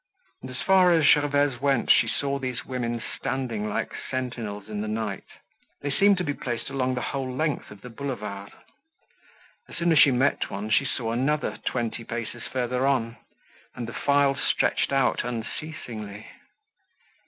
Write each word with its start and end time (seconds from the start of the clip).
And 0.41 0.49
as 0.49 0.59
far 0.63 0.91
as 0.93 1.05
Gervaise 1.07 1.61
went 1.61 1.91
she 1.91 2.07
saw 2.07 2.39
these 2.39 2.65
women 2.65 3.03
standing 3.15 3.69
like 3.69 3.93
sentinels 4.09 4.67
in 4.67 4.81
the 4.81 4.87
night. 4.87 5.25
They 5.81 5.91
seemed 5.91 6.17
to 6.17 6.23
be 6.23 6.33
placed 6.33 6.71
along 6.71 6.95
the 6.95 7.09
whole 7.11 7.31
length 7.31 7.69
of 7.69 7.81
the 7.81 7.91
Boulevard. 7.91 8.51
As 9.69 9.77
soon 9.77 9.91
as 9.91 9.99
she 9.99 10.09
met 10.09 10.49
one 10.49 10.71
she 10.71 10.85
saw 10.85 11.11
another 11.11 11.59
twenty 11.67 12.03
paces 12.03 12.41
further 12.51 12.87
on, 12.87 13.17
and 13.75 13.85
the 13.87 13.93
file 13.93 14.33
stretched 14.35 14.91
out 14.91 15.23
unceasingly. 15.23 16.25